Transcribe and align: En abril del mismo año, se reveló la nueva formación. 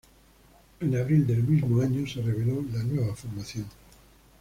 En 0.79 0.95
abril 0.97 1.27
del 1.27 1.43
mismo 1.43 1.79
año, 1.79 2.07
se 2.07 2.23
reveló 2.23 2.65
la 2.73 2.81
nueva 2.81 3.15
formación. 3.15 3.67